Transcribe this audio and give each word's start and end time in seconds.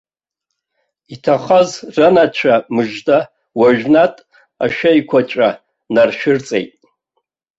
Иҭахаз 1.13 1.69
ранацәа 1.95 2.55
мыжда 2.75 3.19
уажәнатә 3.59 4.21
ашәеиқәаҵәа 4.63 5.49
наршәырҵеит. 5.93 6.71